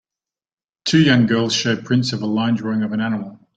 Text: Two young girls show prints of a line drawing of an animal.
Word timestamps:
Two 0.85 0.97
young 0.97 1.27
girls 1.27 1.53
show 1.53 1.75
prints 1.79 2.11
of 2.11 2.23
a 2.23 2.25
line 2.25 2.55
drawing 2.55 2.81
of 2.81 2.91
an 2.91 3.01
animal. 3.01 3.39